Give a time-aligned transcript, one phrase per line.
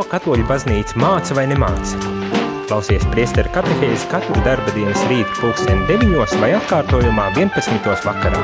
[0.00, 1.98] Ko katoļu baznīca māca vai nemāca?
[2.70, 7.84] Klausies priesteru katehēzi katru darba dienas rītu pulksteni 9 vai atkārtojumā 11.
[8.06, 8.38] vakarā.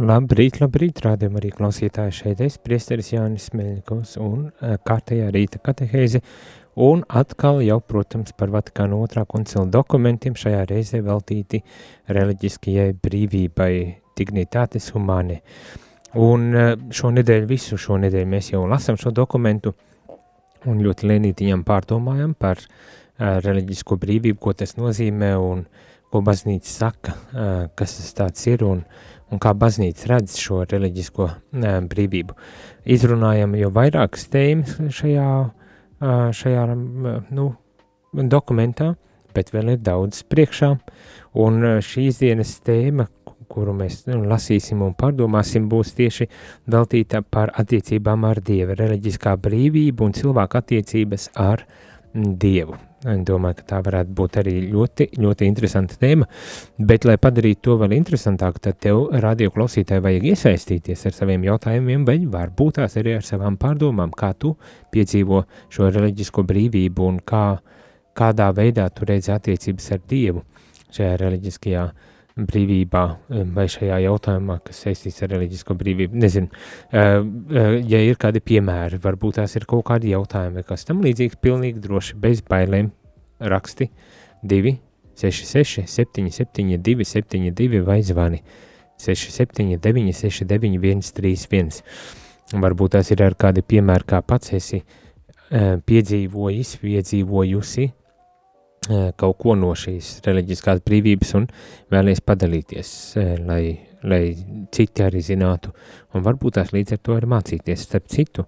[0.00, 6.22] Labrīt, labrīt, rādījum arī klausītāji šeit es, priesteris Jānis Meļņikovs un uh, kārtējā rīta katehēzi
[6.80, 11.60] un atkal jau, protams, par Vatikāna otrā koncila dokumentiem šajā reizē veltīti
[12.08, 13.72] reliģiskajai brīvībai,
[14.16, 15.42] dignitātes humāne.
[16.18, 19.74] Un eh, šonedēļ, visu šonedēļ mēs jau lasam šo dokumentu
[20.66, 25.62] un ļoti lēnītiņam pārdomājam par uh, reliģisko brīvību, ko tas nozīmē un
[26.12, 28.82] ko baznīca saka, uh, kas tas tāds ir un,
[29.32, 32.36] un kā baznīca redz šo reliģisko uh, brīvību.
[32.92, 35.30] Izrunājam jau vairākas tēmas šajā
[36.00, 36.64] šajā
[37.30, 37.46] nu,
[38.12, 38.94] dokumentā,
[39.36, 40.70] bet vēl ir daudz priekšā.
[41.40, 43.06] Un šīs dienas tēma,
[43.50, 46.28] kuru mēs nu, lasīsim un pārdomāsim, būs tieši
[46.70, 51.66] veltīta par attiecībām ar Dievu, reliģiskā brīvība un cilvēku attiecības ar
[52.14, 52.78] Dievu.
[53.00, 56.26] Domāju, ka tā varētu būt arī ļoti, ļoti interesanta tēma,
[56.90, 62.04] bet, lai padarītu to vēl interesantāku, tad tev, radio klausītāji, vajag iesaistīties ar saviem jautājumiem,
[62.04, 64.52] vai varbūt tās arī ar savām pārdomām, kā tu
[64.92, 67.46] piedzīvo šo reliģisko brīvību un kā,
[68.20, 70.44] kādā veidā tu redzi attiecības ar Dievu
[70.92, 73.02] šajā reliģiskajā brīvībā brīvībā
[73.54, 76.20] vai šajā jautājumā, kas saistīts ar reliģisko brīvību.
[76.22, 76.48] Nezinu,
[76.92, 82.16] ja ir kādi piemēri, varbūt tās ir kaut kādi jautājumi kas tam līdzīgs, pilnīgi droši,
[82.22, 82.92] bez bailēm
[83.40, 83.90] raksti
[84.46, 84.76] 2,
[85.20, 88.42] 6, 6, 7, 7, 2, 7, 2 vai zvani
[89.00, 91.84] 6, 7, 9, 6, 9, 1, 3, 1.
[92.60, 94.80] Varbūt tās ir ar kādi piemēri, kā pats esi
[95.50, 97.90] piedzīvojis, piedzīvojusi,
[98.88, 101.46] kaut ko no šīs reliģiskās brīvības un
[101.92, 102.92] vēlies padalīties,
[103.44, 103.62] lai,
[104.02, 104.22] lai
[104.72, 105.74] citi arī zinātu,
[106.14, 107.84] un varbūt tās līdz ar to arī mācīties.
[107.84, 108.46] Starp citu,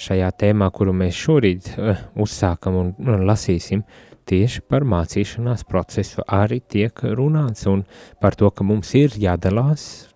[0.00, 3.84] šajā tēmā, kuru mēs šorīt uh, uzsākam un, un lasīsim,
[4.26, 7.84] tieši par mācīšanās procesu arī tiek runāts un
[8.20, 10.08] par to, ka mums ir jādalās,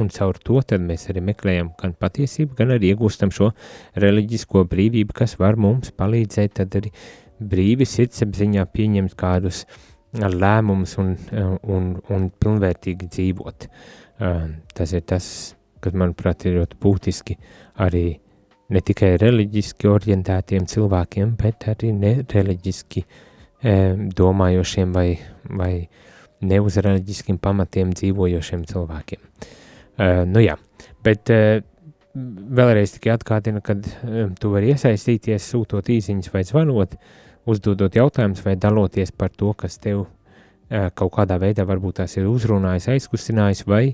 [0.00, 3.50] un caur to mēs arī meklējam gan patiesību, gan arī iegūstam šo
[4.00, 6.92] reliģisko brīvību, kas var mums palīdzēt arī
[7.40, 9.64] brīvi sirdsapziņā pieņemt kādus
[10.12, 11.14] lēmumus un,
[11.62, 13.68] un, un pilnvērtīgi dzīvot.
[14.76, 15.26] Tas ir tas,
[15.80, 17.36] kas, manuprāt, ir ļoti būtiski
[17.80, 18.04] arī
[18.70, 23.04] ne tikai reliģiski orientētiem cilvēkiem, bet arī nereliģiski
[24.16, 25.08] domājošiem vai,
[25.44, 25.72] vai
[26.46, 29.24] ne uz reliģiskiem pamatiem dzīvojošiem cilvēkiem.
[30.30, 30.54] Nu jā,
[31.04, 33.84] bet vēlreiz tikai atkārtina, kad
[34.40, 39.78] tu vari iesaistīties, sūtot īziņas vai zvanot, uh, uzdodot jautājumus vai daloties par to, kas
[39.78, 40.06] tev
[40.70, 43.84] kaut kādā veidā varbūt tās ir uzrunājis, aizkustinājis vai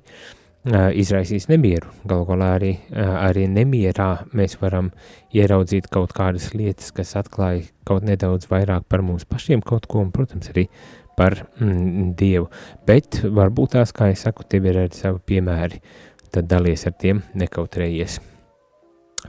[0.66, 1.92] izraisījis nemieru.
[2.08, 4.90] Galu galā arī, arī nemierā mēs varam
[5.34, 10.10] ieraudzīt kaut kādas lietas, kas atklāja kaut nedaudz vairāk par mums pašiem kaut ko, un,
[10.14, 10.66] protams, arī
[11.16, 12.50] par mm, Dievu.
[12.86, 15.80] Bet varbūt tās, kā es saku, tev ir arī savi piemēri,
[16.34, 18.18] tad dalies ar tiem, nekautrējies.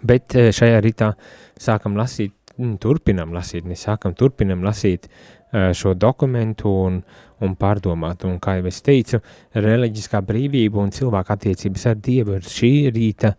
[0.03, 1.13] Bet šajā rītā
[1.61, 5.05] sākam lasīt Mm, turpinam lasīt, mēs sākam turpinam lasīt
[5.51, 7.01] šo dokumentu un,
[7.45, 8.25] un pārdomāt.
[8.27, 9.19] Un, kā jau es teicu,
[9.55, 13.33] reliģiskā brīvība un cilvēka attiecības ar Dievu ir šī rīta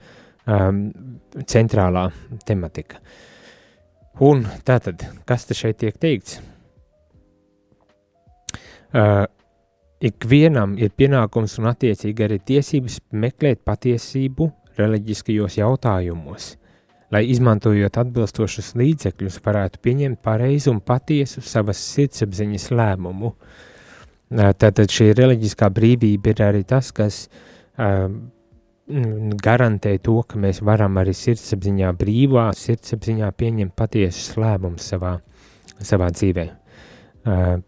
[0.46, 0.84] um,
[1.44, 2.06] centrālā
[2.46, 3.02] tematika.
[4.24, 6.38] Un tātad, kas te šeit tiek teikts?
[8.88, 9.26] Uh,
[10.00, 14.48] ikvienam ir pienākums un attiecīgi arī tiesības meklēt patiesību
[14.78, 16.54] reliģiskajos jautājumos
[17.14, 23.32] lai izmantojot atbilstošus līdzekļus, varētu pieņemt pareizu un patiesu savas sirdsapziņas lēmumu.
[24.28, 27.28] Tātad šī reliģiskā brīvība ir arī tas, kas
[29.48, 35.18] garantē to, ka mēs varam arī sirdsapziņā brīvā, sirdsapziņā pieņemt patiesus lēmumus savā,
[35.80, 36.46] savā dzīvē.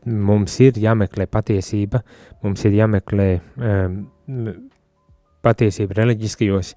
[0.08, 2.00] Mums ir jāmeklē patiesība,
[2.44, 3.28] mums ir jāmeklē
[5.44, 6.74] patiesība reliģiskajos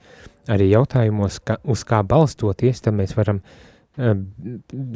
[0.54, 4.15] arī jautājumos, ka, uz kā balstoties, tad mēs varam uh,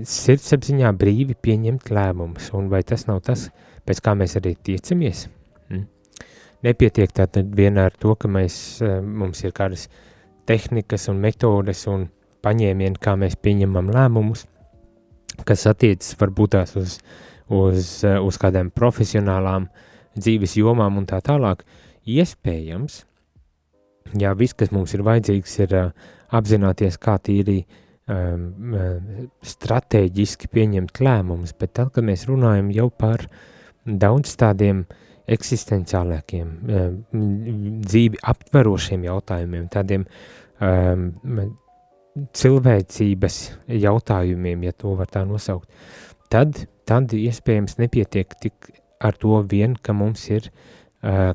[0.03, 3.47] sirdsapziņā brīvi pieņemt lēmumus, un vai tas nav tas,
[3.87, 5.27] pēc kā mēs arī tiecamies?
[5.69, 5.87] Hmm?
[6.67, 9.87] Nepietiek tātad vienā ar to, ka mēs, uh, mums ir kādas
[10.47, 12.07] tehnikas un metodes un
[12.45, 14.45] paņēmieni, kā mēs pieņemam lēmumus,
[15.47, 16.99] kas attiecas varbūt tās uz,
[17.47, 19.67] uz, uh, uz kādām profesionālām
[20.17, 21.63] dzīves jomām un tā tālāk,
[22.07, 23.03] iespējams,
[24.17, 25.75] jā, viss, kas mums ir vajadzīgs, ir
[26.37, 27.59] apzināties, kā tīri
[28.11, 28.77] um,
[29.45, 33.27] strateģiski pieņemt lēmumus, bet tad, kad mēs runājam jau par
[33.85, 34.85] daudz tādiem
[35.27, 36.51] eksistenciālākiem,
[37.83, 40.05] dzīvi aptverošiem jautājumiem, tādiem
[40.63, 41.09] um,
[42.37, 43.39] cilvēcības
[43.75, 45.67] jautājumiem, ja to var tā nosaukt,
[46.31, 48.71] tad, tad iespējams nepietiek tik
[49.03, 50.77] ar to vien, ka mums ir uh,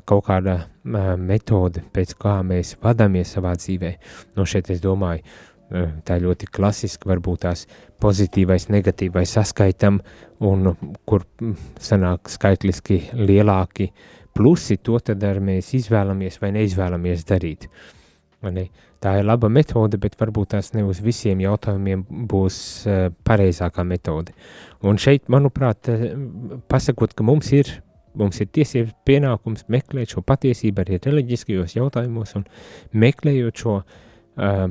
[0.05, 3.93] kaut kāda uh, metode, pēc kā mēs vadāmies savā dzīvē.
[4.37, 7.65] No šeit es domāju, uh, tā ļoti klasiski varbūt tās
[8.03, 10.01] pozitīvais, negatīvais saskaitam,
[10.43, 10.73] un
[11.09, 11.25] kur
[11.81, 13.89] sanāk skaitliski lielāki
[14.35, 17.69] plusi, to tad arī mēs izvēlamies vai neizvēlamies darīt.
[18.43, 18.67] Ne?
[19.03, 24.35] Tā ir laba metode, bet varbūt tās ne uz visiem jautājumiem būs uh, pareizākā metode.
[24.83, 25.89] Un šeit, manuprāt,
[26.67, 27.71] pasakot, ka mums ir,
[28.19, 32.47] mums ir tiesības pienākums meklēt šo patiesību arī reliģiskajos jautājumos un
[32.93, 33.87] meklējot šo uh,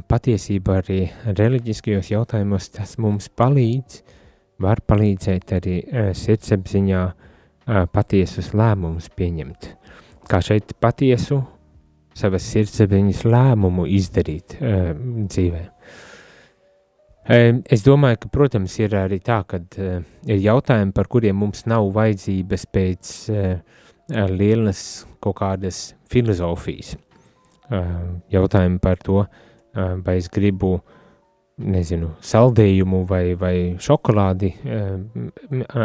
[0.08, 4.02] patiesība arī reliģiskajos jautājumos, tas mums palīdz,
[4.62, 5.76] var palīdzēt arī
[6.18, 7.02] sirdsapziņā
[7.94, 9.68] patiesus lēmumus pieņemt.
[10.30, 11.40] Kā šeit patiesu
[12.18, 15.62] savas sirdsapziņas lēmumu izdarīt dzīvē.
[17.22, 19.60] Es domāju, ka, protams, ir arī tā, ka
[20.26, 23.12] ir jautājumi, par kuriem mums nav vajadzības pēc
[24.32, 24.82] lielas
[25.22, 26.96] kaut kādas filozofijas.
[28.32, 29.22] Jautājumi par to,
[29.72, 30.80] vai es gribu,
[31.62, 34.50] nezinu, saldējumu vai, vai šokolādi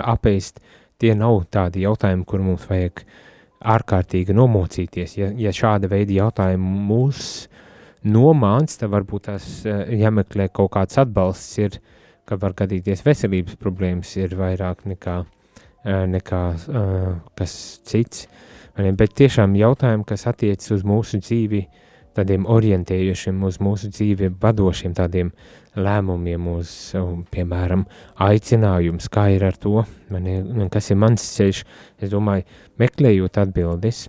[0.02, 0.60] apēst,
[0.98, 3.06] tie nav tādi jautājumi, kur mums vajag
[3.78, 5.18] ārkārtīgi nomocīties.
[5.20, 7.48] Ja, ja šāda veida jautājumi mūs
[8.08, 11.80] nomāns, tad varbūt tās jāmeklē kaut kāds atbalsts ir,
[12.28, 15.18] ka var gadīties veselības problēmas ir vairāk nekā,
[15.86, 16.44] nekā
[17.38, 17.58] kas
[17.88, 18.28] cits.
[18.78, 21.64] Bet tiešām jautājumi, kas attiecas uz mūsu dzīvi,
[22.18, 25.32] tādiem orientējušiem uz mūsu dzīvi, vadošiem tādiem
[25.78, 26.72] lēmumiem, uz,
[27.34, 27.86] piemēram,
[28.28, 29.84] aicinājums, kā ir ar to,
[30.14, 30.40] mani,
[30.74, 31.64] kas ir mans ceļš,
[32.02, 32.48] es domāju,
[32.82, 34.08] meklējot atbildes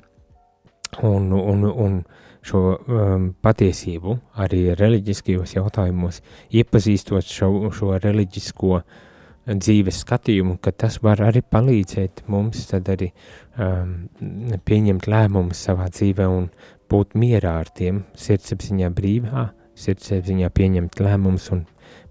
[1.05, 2.01] un, un, un
[2.47, 6.23] šo um, patiesību arī reliģiskajos jautājumos,
[6.55, 8.81] iepazīstot šo, šo reliģisko
[9.49, 13.11] dzīves skatījumu, ka tas var arī palīdzēt mums tad arī
[13.57, 14.09] um,
[14.65, 16.51] pieņemt lēmumus savā dzīvē un
[16.89, 19.49] būt mierā ar tiem, sirdsapziņā brīvā,
[19.79, 21.65] sirdsapziņā pieņemt lēmumus un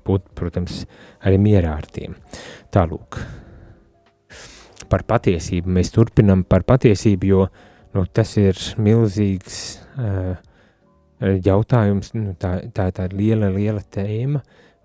[0.07, 0.85] būt, protams,
[1.25, 2.15] arī mierā ar tiem.
[2.73, 3.19] Tālūk.
[4.87, 7.47] Par patiesību mēs turpinam par patiesību, jo
[7.95, 9.86] nu, tas ir milzīgs
[11.45, 14.43] jautājums, nu, tā, tā, tā ir liela, liela tēma,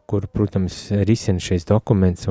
[0.09, 2.29] kur, protams, risina šis dokuments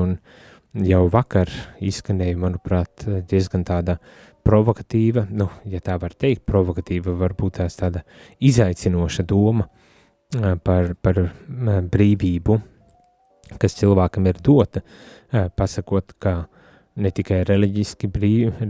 [0.88, 1.50] jau vakar
[1.84, 8.04] izskanēja, manuprāt, diezgan tāda uh, provokatīva, nu, ja tā var teikt, provokatīva varbūt tās tāda
[8.42, 9.68] izaicinoša doma
[10.66, 11.20] par, par
[11.94, 12.58] brīvību,
[13.62, 14.84] kas cilvēkam ir dota,
[15.58, 16.32] pasakot, ka
[17.02, 18.62] ne tikai reliģiski brīv,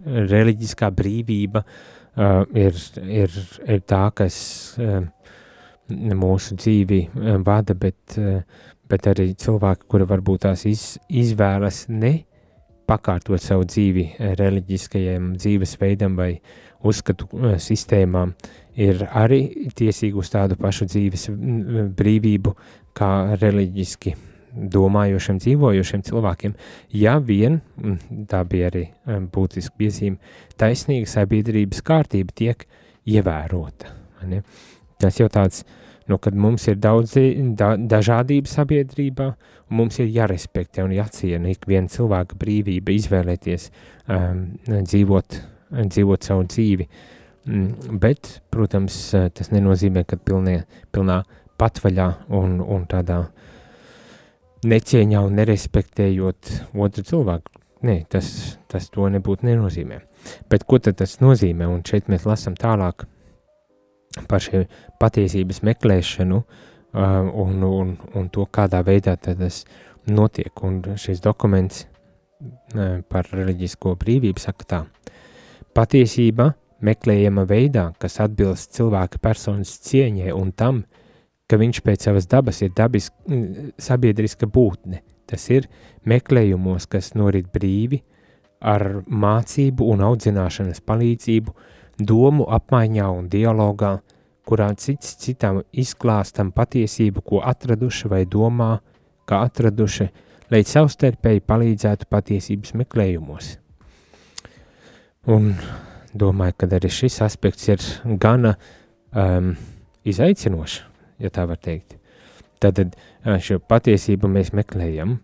[0.00, 1.64] reliģiskā brīvība
[2.16, 3.36] ir, ir,
[3.66, 4.40] ir tā, kas
[5.90, 7.00] mūsu dzīvi
[7.46, 8.18] vada, bet,
[8.90, 12.20] bet arī cilvēki, kuri varbūt tās iz, izvēlas ne
[12.90, 16.32] pakārtot savu dzīvi eh, reliģiskajiem dzīvesveidam vai
[16.86, 18.34] uzskatu eh, sistēmām,
[18.80, 19.42] ir arī
[19.76, 21.28] tiesīgi uz tādu pašu dzīves
[21.98, 22.54] brīvību
[22.96, 24.16] kā reliģiski
[24.52, 26.54] domājošiem, dzīvojošiem cilvēkiem,
[26.96, 27.60] ja vien,
[28.30, 32.66] tā bija arī eh, būtiski piezīme, taisnīga sabiedrības kārtība tiek
[33.08, 33.94] ievērota.
[34.28, 34.42] Ne?
[35.00, 35.76] Tas jau tāds uh,
[36.10, 37.14] nu, kad mums ir daudz
[37.58, 39.28] da, dažādība sabiedrībā,
[39.70, 45.38] un mums ir jārespektē un jāciena ik viena cilvēka brīvība izvēlēties um, dzīvot,
[45.92, 46.88] dzīvot savu dzīvi.
[47.46, 48.98] Mm, bet, protams,
[49.36, 51.22] tas nenozīmē, ka pilnie, pilnā
[51.60, 53.22] patvaļā un, un tādā
[54.66, 57.52] necieņā un nerespektējot otru cilvēku.
[57.86, 60.02] Nē, tas, tas to nebūtu nenozīmē.
[60.52, 61.64] Bet ko tad tas nozīmē?
[61.70, 63.06] Un šeit mēs lasām tālāk
[64.28, 64.66] par šī
[65.00, 66.50] patiesības meklēšanu uh,
[66.92, 69.62] un, un, un to, kādā veidā tas
[70.04, 70.52] notiek.
[70.66, 74.82] Un šis dokuments uh, par reliģisko brīvību saka tā.
[75.72, 76.50] Patiesība
[76.84, 80.84] meklējama veidā, kas atbilst cilvēka personas cieņai un tam,
[81.50, 83.10] ka viņš pēc savas dabas ir dabis,
[83.78, 85.02] sabiedriska būtne.
[85.30, 85.66] Tas ir
[86.06, 88.00] meklējumos, kas norit brīvi,
[88.60, 91.54] ar mācību un audzināšanas palīdzību,
[92.06, 93.98] domu apmaiņā un dialogā,
[94.46, 98.72] kurā cits citam izklāstam patiesību, ko atraduši vai domā,
[99.28, 100.08] kā atraduši,
[100.50, 103.54] lai savstarpēji palīdzētu patiesības meklējumos.
[105.30, 105.52] Un
[106.16, 107.84] domāju, ka arī šis aspekts ir
[108.18, 108.56] gana
[109.12, 109.52] um,
[110.02, 110.80] izaicinošs,
[111.20, 111.96] ja tā var teikt.
[112.60, 115.18] Tad uh, šo patiesību mēs meklējam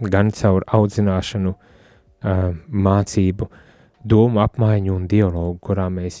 [0.00, 1.54] gan caur audzināšanu,
[2.70, 3.48] mācību,
[4.04, 6.20] domu apmaiņu un dialogu, kurā mēs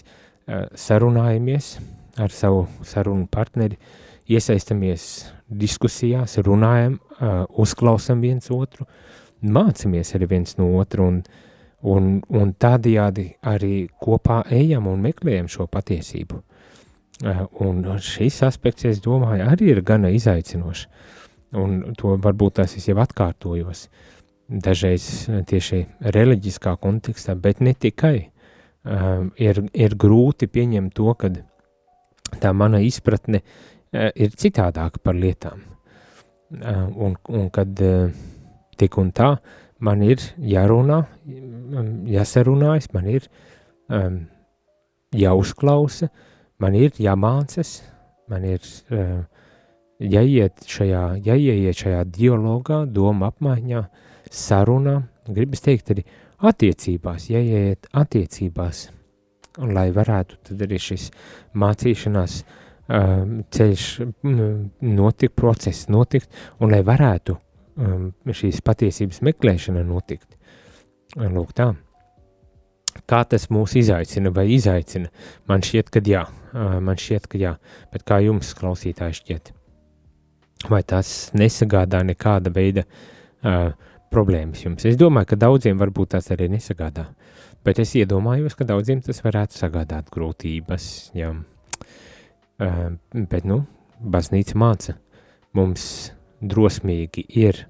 [0.74, 1.76] sarunājamies
[2.20, 3.78] ar savu sarunu partneri,
[4.30, 5.04] iesaistamies
[5.46, 6.98] diskusijās, runājam,
[7.60, 8.86] uzklausam viens otru,
[9.40, 11.22] mācamies arī viens no otru un,
[11.82, 16.42] un, un tādajādi arī kopā ejam un meklējam šo patiesību.
[17.20, 20.86] Uh, un šis aspekts, es domāju, arī ir gana izaicinošs,
[21.60, 23.88] un to varbūt tās es jau atkārtojos,
[24.48, 25.04] dažreiz
[25.50, 25.82] tieši
[26.16, 28.30] reliģiskā kontekstā, bet ne tikai.
[28.80, 31.28] Uh, ir, ir grūti pieņemt to, ka
[32.40, 35.66] tā mana izpratne uh, ir citādāka par lietām.
[36.56, 38.08] Uh, un, un kad uh,
[38.80, 39.34] tik un tā
[39.84, 41.02] man ir jārunā,
[42.10, 43.28] jāsarunājas, man ir
[43.88, 44.22] um,
[45.16, 46.10] jāuzklausa,
[46.60, 47.80] man ir jāmācas,
[48.30, 48.62] man ir
[48.92, 49.20] uh,
[50.00, 53.82] jāiet šajā, jāieiet šajā dialogā, doma apmaiņā,
[54.30, 56.06] sarunā, gribas teikt arī
[56.50, 58.88] attiecībās, jāiet attiecībās,
[59.60, 61.10] un lai varētu tad arī šis
[61.58, 63.86] mācīšanās uh, ceļš
[64.22, 70.36] notikt, process notikt, un lai varētu um, šīs patiesības meklēšana notikt.
[71.18, 71.72] Lūk tā.
[73.10, 75.10] Kā tas mūs izaicina vai izaicina?
[75.50, 77.54] Man šķiet, ka jā, man šķiet, ka jā,
[77.92, 79.52] bet kā jums klausītāji šķiet?
[80.70, 83.70] Vai tas nesagādā nekāda veida uh,
[84.12, 84.84] problēmas jums?
[84.88, 87.06] Es domāju, ka daudziem varbūt tas arī nesagādā,
[87.64, 91.32] bet es iedomājos, ka daudziem tas varētu sagādāt grūtības, jā.
[92.60, 93.62] Uh, bet, nu,
[94.00, 94.98] baznīca māca
[95.56, 97.64] mums drosmīgi ir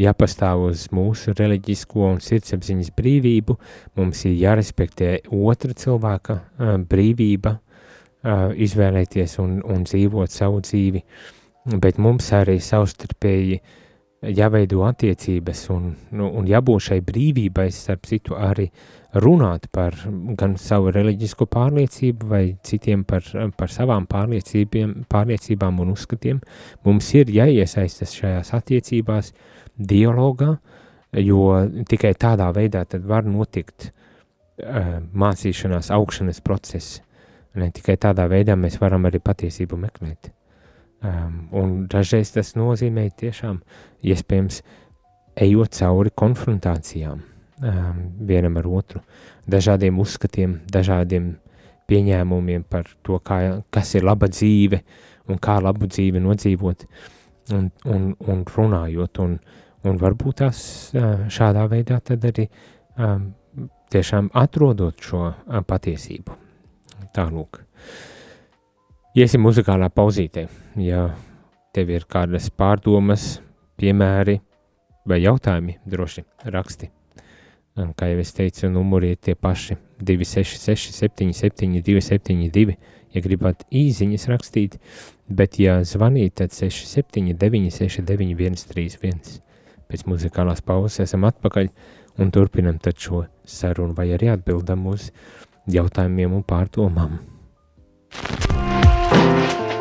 [0.00, 3.56] jāpastāv uz mūsu reliģisko un sirdsapziņas brīvību,
[3.98, 11.02] mums ir jārespektē otra cilvēka uh, brīvība, uh, izvēlēties un, un dzīvot savu dzīvi,
[11.82, 13.60] bet mums arī savstarpēji
[14.20, 18.68] jāveido attiecības un, nu, un jābūt šai brīvībai, starp citu, arī
[19.20, 19.96] runāt par
[20.38, 23.24] gan savu reliģisko pārliecību vai citiem par,
[23.56, 26.42] par savām pārliecībām un uzskatiem.
[26.84, 29.32] Mums ir jāiesaistas šajās attiecībās,
[29.80, 30.52] dialogā,
[31.16, 31.46] jo
[31.88, 37.00] tikai tādā veidā tad var notikt uh, mācīšanās, augšanas process.
[37.56, 40.30] Ne tikai tādā veidā mēs varam arī patiesību meklēt.
[41.00, 43.62] Um, un dažreiz tas nozīmē tiešām
[44.04, 44.58] iespējams
[45.40, 49.00] ejot cauri konfrontācijām um, vienam ar otru,
[49.48, 51.30] dažādiem uzskatiem, dažādiem
[51.88, 54.82] pieņēmumiem par to, kā, kas ir laba dzīve
[55.32, 56.84] un kā labu dzīvi nodzīvot
[57.56, 59.38] un, un, un runājot un,
[59.88, 60.62] un varbūt tās
[61.32, 62.44] šādā veidā tad arī
[63.00, 63.30] um,
[63.90, 65.30] tiešām atrodot šo
[65.66, 66.36] patiesību.
[67.16, 67.64] Tālūk.
[69.20, 70.46] Iesim muzikālā pauzītē.
[70.80, 71.10] Ja
[71.76, 73.24] tev ir kādas pārdomas,
[73.76, 74.38] piemēri
[75.04, 76.22] vai jautājumi, droši
[76.54, 76.88] raksti.
[77.76, 82.78] Un, kā jau es teicu, numuri ir tie paši 266, 77, 272.
[83.12, 84.78] Ja gribat īsiņas rakstīt,
[85.28, 89.42] bet, ja zvanīt, tad 679, 691, 31.
[89.90, 91.68] Pēc muzikālās pauzes esam atpakaļ
[92.24, 95.10] un turpinam šo sarunu, vai arī atbildam uz
[95.68, 97.20] jautājumiem un pārdomām.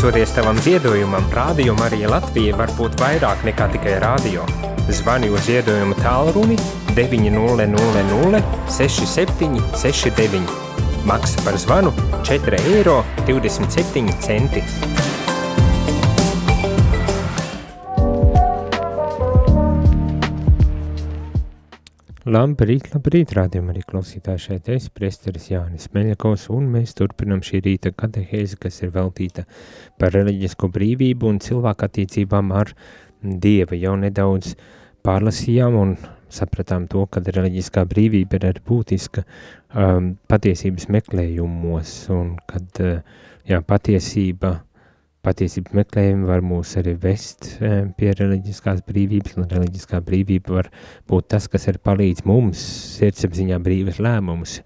[0.00, 4.46] Pateicoties tavam ziedojumam, Rādio Marija Latvija var būt vairāk nekā tikai rādio.
[4.88, 6.56] Zvani uz ziedojumu tālruni
[6.96, 8.40] 900
[8.78, 10.40] 67 69.
[11.04, 11.92] Maksa par zvanu
[12.24, 13.04] 4,27 eiro.
[22.30, 27.90] Labrīt, labrīt, rādījumā arī klausītāji šeit es, priesteris Jānis Meļakovs, un mēs turpinam šī rīta
[27.90, 29.42] katehēzi, kas ir veltīta
[29.98, 32.70] par reliģisko brīvību un cilvēku attiecībām ar
[33.20, 33.74] Dievu.
[33.80, 34.52] Jau nedaudz
[35.02, 35.96] pārlasījām un
[36.30, 43.00] sapratām to, ka reliģiskā brīvība ir arī būtiska um, patiesības meklējumos, un kad uh,
[43.50, 44.60] jā, patiesība
[45.26, 50.70] patiesību meklējumi var mūs arī vest eh, pie reliģiskās brīvības, un reliģiskā brīvība var
[51.10, 52.62] būt tas, kas arī palīdz mums
[52.96, 54.60] sirdsapziņā brīvas lēmumus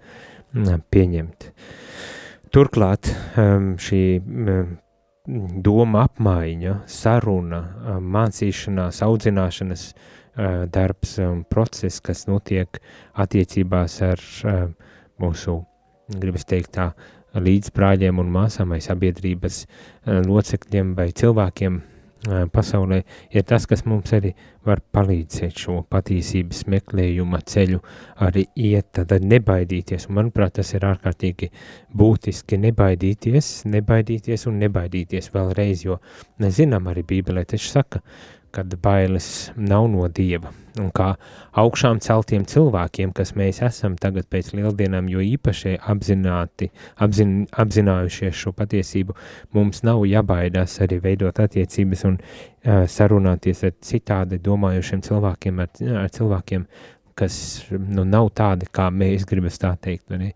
[0.55, 1.49] mm, pieņemt.
[2.55, 4.75] Turklāt ehm, šī mm,
[5.65, 12.79] doma apmaiņa, saruna, ehm, mācīšanās, audzināšanas eh, darbs un process, kas notiek
[13.25, 14.75] attiecībās ar ehm,
[15.19, 15.59] mūsu,
[16.15, 16.91] gribas teikt tā,
[17.35, 23.01] līdzbrāļiem un māsām vai sabiedrības eh, locekļiem vai cilvēkiem eh, pasaulē,
[23.35, 24.33] ir tas, kas mums arī
[24.65, 27.81] var palīdzēt šo patiesības meklējuma ceļu
[28.25, 31.51] arī iet, tad nebaidīties, un manuprāt, tas ir ārkārtīgi
[31.93, 32.59] būtiski.
[32.65, 35.99] Nebaidīties, nebaidīties un nebaidīties vēlreiz, jo
[36.41, 38.01] nezinām arī Bībelē taču saka,
[38.55, 40.51] kad bailes nav no Dieva.
[40.79, 41.13] Un kā
[41.55, 46.69] augšām celtiem cilvēkiem, kas mēs esam tagad pēc lieldienām, jo īpaši apzināti,
[47.03, 49.15] apzin, apzinājušies šo patiesību,
[49.55, 56.11] mums nav jābaidās arī veidot attiecības un uh, sarunāties ar citādi domājušiem cilvēkiem, ar, ar
[56.19, 56.67] cilvēkiem,
[57.15, 57.37] kas
[57.71, 60.11] nu, nav tādi, kā mēs gribam tā teikt.
[60.11, 60.33] Arī.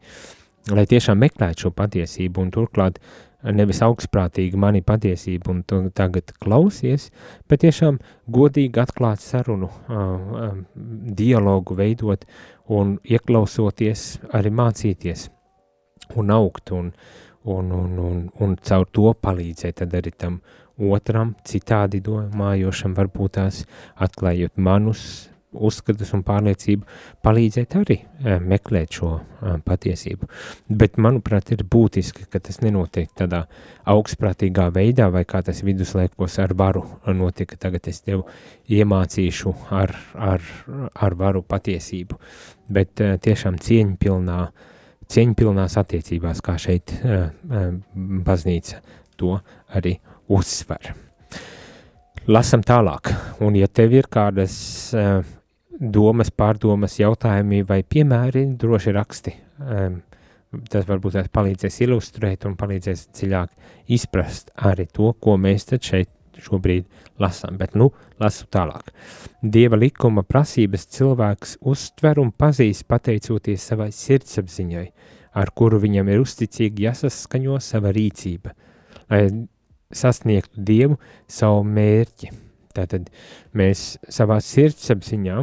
[0.71, 7.09] Lai tiešām meklētu šo patiesību un turklāt uh, nevis augstprātīgi mani patiesību un tagad klausies,
[7.49, 9.69] bet tiešām godīgi atklāt sarunu,
[10.75, 12.25] dialogu veidot
[12.69, 15.29] un ieklausoties arī mācīties
[16.19, 16.91] un augt un,
[17.43, 20.39] un, un, un, un caur to palīdzēt tad arī tam
[20.79, 23.65] otram citādi domājošam varbūt tās
[23.99, 26.85] atklājot manus uzskatus un pārliecību
[27.25, 30.29] palīdzēt arī e, meklēt šo e, patiesību.
[30.69, 33.43] Bet, manuprāt, ir būtiski, ka tas nenotiek tādā
[33.89, 36.85] augstprātīgā veidā, vai kā tas viduslaikos ar varu
[37.17, 37.57] notika.
[37.57, 38.27] Tagad es tev
[38.69, 40.45] iemācīšu ar, ar,
[40.93, 42.19] ar varu patiesību,
[42.69, 44.39] bet e, tiešām cieņpilnā,
[45.09, 46.93] cieņpilnās attiecībās, kā šeit
[48.29, 48.83] baznīca
[49.17, 49.39] to
[49.73, 49.95] arī
[50.29, 50.93] uzsver.
[52.29, 53.09] Lasam tālāk,
[53.41, 54.53] un ja tev ir kādas
[54.93, 55.23] uh,
[55.79, 59.35] domas, pārdomas, jautājumi vai piemēri, droši raksti.
[59.59, 59.99] Um,
[60.69, 66.85] tas varbūt palīdzēs ilustrēt un palīdzēs dziļāk izprast arī to, ko mēs šeit šobrīd
[67.19, 67.89] lasām, bet nu
[68.21, 68.93] lasu tālāk.
[69.43, 74.85] Dieva likuma prasības cilvēks uztver un pazīst pateicoties savai sirdsapziņai,
[75.35, 78.55] ar kuru viņam ir uzticīgi jāsaskaņo sava rīcība,
[79.11, 79.25] lai
[79.91, 82.48] sasniegtu Dievu savu mērķi.
[82.77, 83.07] Tātad
[83.57, 85.37] mēs savā sirdsapziņā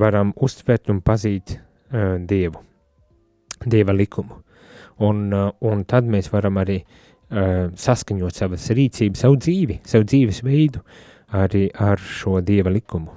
[0.00, 2.62] varam uztvert un pazīt uh, Dievu,
[3.66, 4.40] Dieva likumu.
[5.04, 10.40] Un, uh, un tad mēs varam arī uh, saskaņot savas rīcības, savu dzīvi, savu dzīves
[10.46, 10.80] veidu
[11.36, 13.12] arī ar šo Dieva likumu.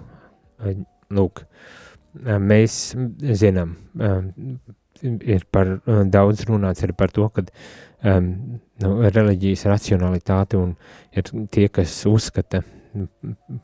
[0.60, 0.84] Uh,
[1.16, 2.80] lūk, uh, mēs
[3.40, 4.20] zinām, uh,
[5.06, 7.48] ir par uh, daudz runāts arī par to, ka
[8.04, 8.32] um,
[8.84, 10.76] nu, reliģijas racionalitāte un
[11.16, 12.66] ir tie, kas uzskata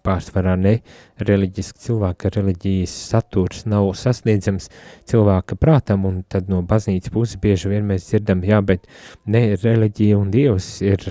[0.06, 0.78] pārsvarā ne.
[1.22, 4.70] Reliģiski cilvēki, ka reliģijas saturs nav sasniedzams
[5.10, 8.90] cilvēka prātam, un tad no baznīcas puses bieži vien mēs dzirdam, jā, bet
[9.26, 11.08] ne reliģija un dievs ir,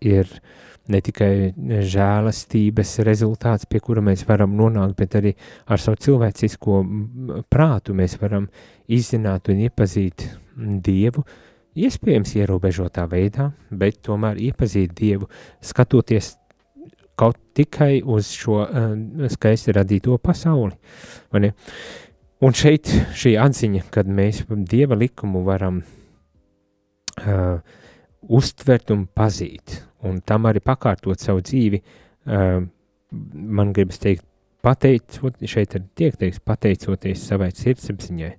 [0.00, 0.30] ir
[0.92, 1.32] ne tikai
[1.90, 5.34] žēlastības rezultāts, pie kura mēs varam nonākt, bet arī
[5.66, 6.80] ar savu cilvēcisko
[7.50, 8.48] prātu mēs varam
[8.86, 11.26] izzināt un iepazīt Dievu,
[11.76, 15.28] iespējams ierobežotā veidā, bet tomēr iepazīt Dievu,
[15.60, 16.36] skatoties
[17.16, 18.94] kaut tikai uz šo uh,
[19.32, 20.76] skaisti radīto pasauli.
[22.44, 25.80] Un šeit šī atziņa, kad mēs Dieva likumu varam
[27.24, 27.58] uh,
[28.20, 32.58] uztvert un pazīt, un tam arī pakārtot savu dzīvi, uh,
[33.32, 34.26] man gribas teikt,
[34.66, 38.32] pateicot, šeit arī tiek teiks, pateicoties savai sirdsapziņai,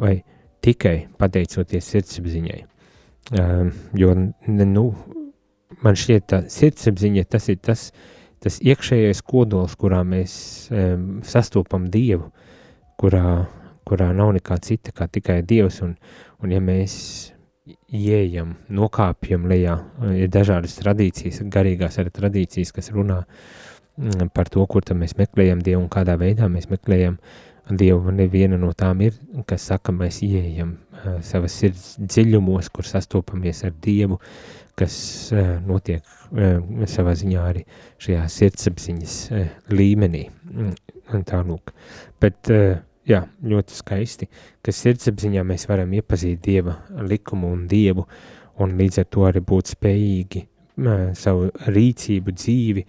[0.00, 0.14] vai
[0.64, 2.62] tikai pateicoties sirdsapziņai.
[3.36, 4.14] Uh, jo,
[4.46, 4.86] nu,
[5.84, 7.90] man šķiet, tā sirdsapziņa tas ir tas,
[8.42, 10.34] tas iekšējais kodols, kurā mēs
[10.70, 12.30] um, sastopam Dievu,
[13.00, 13.46] kurā,
[13.88, 15.96] kurā nav nekā cita kā tikai Dievs, un,
[16.42, 16.96] un ja mēs
[17.90, 19.78] ieejam, nokāpjam lejā,
[20.14, 25.62] ir dažādas tradīcijas, garīgās arī tradīcijas, kas runā mm, par to, kur tad mēs meklējam
[25.66, 27.18] Dievu un kādā veidā mēs meklējam
[27.66, 29.16] Dievu, neviena no tām ir,
[29.50, 34.20] kas saka, mēs ieejam uh, savas sirds dziļumos, kur sastopamies ar Dievu,
[34.76, 34.96] kas
[35.34, 36.58] uh, notiek uh,
[36.90, 37.62] savā ziņā arī
[38.02, 40.26] šajā sirdsapziņas uh, līmenī.
[41.14, 41.70] Un tā lūk.
[42.18, 42.50] Bet,
[43.06, 44.26] jā, ļoti skaisti,
[44.58, 46.74] ka sirdsapziņā mēs varam iepazīt Dieva
[47.06, 48.02] likumu un Dievu,
[48.58, 50.42] un līdz ar to arī būt spējīgi
[51.14, 52.82] savu rīcību, dzīvi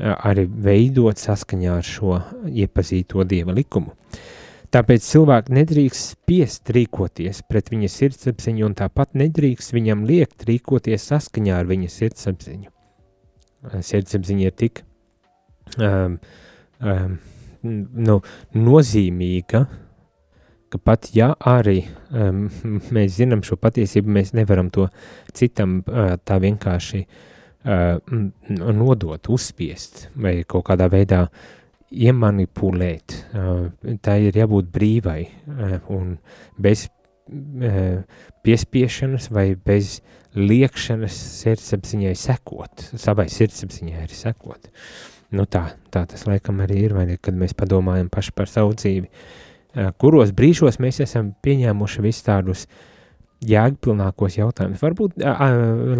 [0.00, 2.16] arī veidot saskaņā ar šo
[2.48, 3.92] iepazīto Dieva likumu.
[3.92, 4.39] Uh,
[4.70, 11.56] Tāpēc cilvēki nedrīkst spiest rīkoties pret viņa sirdsapziņu, un tāpat nedrīkst viņam liekt rīkoties saskaņā
[11.58, 12.70] ar viņa sirdsapziņu.
[13.90, 14.84] Sirdsapziņa ir tik
[15.74, 16.16] um,
[16.78, 17.18] um,
[18.06, 18.16] nu,
[18.54, 19.64] nozīmīga,
[20.70, 21.80] ka pat ja arī
[22.14, 22.46] um,
[22.94, 24.86] mēs zinām šo patiesību, mēs nevaram to
[25.34, 27.98] citam uh, tā vienkārši uh,
[28.54, 31.59] nodot, uzspiest vai kaut kādā veidā uh,
[31.90, 33.16] iemanipulēt,
[34.04, 35.20] tā ir jābūt brīvai
[35.90, 36.16] un
[36.60, 36.86] bez
[38.46, 39.98] piespiešanas vai bez
[40.38, 44.70] liekšanas sirdsapziņai sekot, savai sirdsapziņai arī sekot.
[45.34, 48.74] Nu tā, tā tas laikam arī ir, vai ne, kad mēs padomājam paši par savu
[48.78, 49.10] dzīvi,
[50.02, 52.64] kuros brīžos mēs esam pieņēmuši visu tādus
[53.46, 55.22] jēgpilnākos jautājumus, varbūt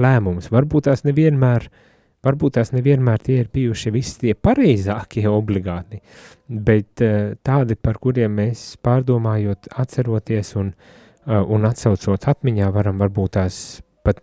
[0.03, 1.87] lēmumus, varbūt tās nevienmēr uh,
[2.21, 6.03] Varbūt tās nevienmēr tie ir bijuši visi tie pareizākie obligāti,
[6.49, 13.37] bet uh, tādi, par kuriem mēs pārdomājot, atceroties un, uh, un atsaucot atmiņā, varam varbūt
[13.39, 14.21] tās pat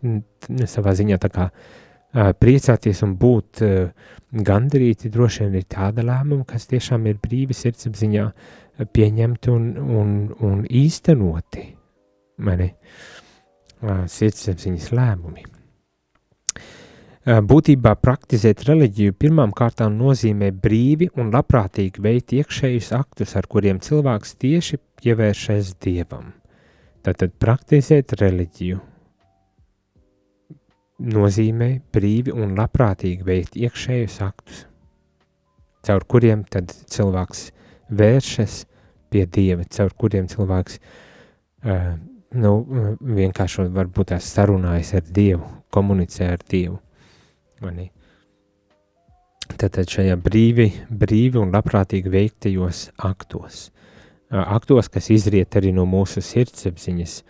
[0.70, 3.66] savā ziņā tā kā uh, priecāties un būt
[4.32, 8.30] gandarīti, droši vien ir tāda lēmuma, kas tiešām ir brīvi sirdsapziņā
[8.94, 11.66] pieņemti un, un, un īstenoti,
[12.46, 12.72] mani
[13.82, 15.57] sirdsapziņas lēmumi.
[17.28, 24.38] Būtībā praktizēt reliģiju pirmām kārtām nozīmē brīvi un labprātīgi veikt iekšējus aktus, ar kuriem cilvēks
[24.40, 26.30] tieši pievēršas dievam.
[27.04, 28.80] Tātad praktizēt reliģiju
[31.18, 34.64] nozīmē brīvi un labprātīgi veikt iekšējus aktus,
[35.84, 37.46] caur kuriem tad cilvēks
[37.92, 38.60] vēršas
[39.12, 41.94] pie dieva, caur kuriem cilvēks uh,
[42.40, 42.58] nu,
[43.20, 45.44] vienkārši varbūt tās sarunājas ar dievu,
[45.76, 46.80] komunicē ar dievu.
[49.58, 53.70] Tātad šajā brīvi, brīvi un labprātīgi veiktajos aktos,
[54.30, 57.22] aktos, kas izriet arī no mūsu sirdsapziņas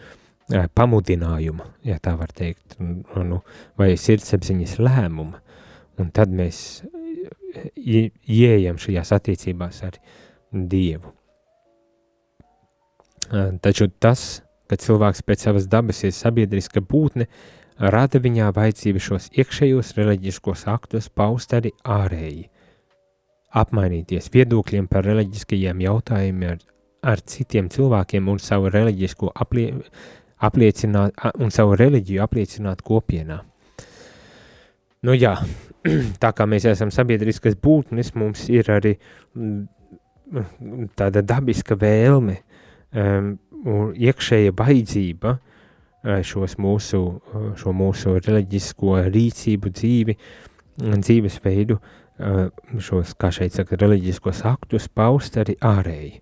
[0.76, 3.42] pamudinājuma, ja tā var teikt, nu,
[3.80, 5.42] vai sirdsapziņas lēmuma,
[6.02, 6.82] un tad mēs
[7.78, 10.02] ieejam šajās attiecībās ar
[10.52, 11.14] Dievu.
[13.62, 17.28] Taču tas, ka cilvēks pēc savas dabas ir sabiedriska būtne,
[17.80, 22.48] rada viņā vajadzību šos iekšējos reliģiskos aktus paust arī ārēji,
[23.58, 26.64] apmainīties viedokļiem par reliģiskajiem jautājumiem ar,
[27.14, 29.70] ar citiem cilvēkiem un savu aplie,
[30.38, 33.44] apliecināt, un savu reliģiju apliecināt kopienā.
[35.06, 35.36] Nu jā,
[36.24, 38.98] tā kā mēs esam sabiedriskas būtnes, mums ir arī
[39.38, 39.68] mm,
[40.98, 42.42] tāda dabiska vēlme
[42.92, 43.38] um,
[43.68, 45.57] un iekšēja vajadzība uh,
[46.04, 50.18] šos mūsu, uh, šo mūsu reliģisko rīcību dzīvi,
[50.78, 52.44] dzīvesveidu, uh,
[52.80, 56.20] šos, kā šeit saka, reliģiskos aktus paust arī ārēji.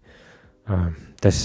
[0.65, 0.87] Uh,
[1.21, 1.37] tas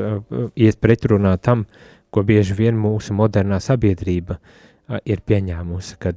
[0.00, 0.20] uh,
[0.56, 1.66] iet pretrunā tam,
[2.14, 4.62] ko bieži vien mūsu modernā sabiedrība uh,
[5.04, 6.12] ir pieņēmusi, ka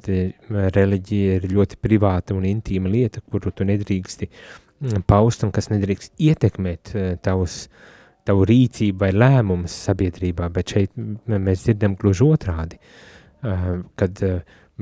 [0.76, 4.30] reliģija ir ļoti privāta un intīma lieta, kuru tu nedrīksti
[5.10, 6.94] paust un kas nedrīkst ietekmēt
[7.26, 7.66] tavus,
[8.28, 12.80] tavu rīcību vai lēmumus sabiedrībā, bet šeit mēs dzirdam gluži otrādi,
[13.42, 14.24] kad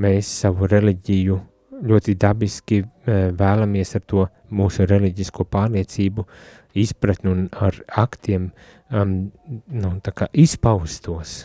[0.02, 1.38] mēs savu reliģiju
[1.86, 6.24] ļoti dabiski vēlamies ar to mūsu reliģisko pārliecību
[6.76, 8.50] izpratni un ar aktiem
[8.92, 9.14] um,
[9.72, 9.92] nu,
[10.32, 11.36] izpaustos,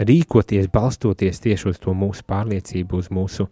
[0.00, 3.48] rīkoties, balstoties tieši uz to mūsu pārliecību, uz mūsu,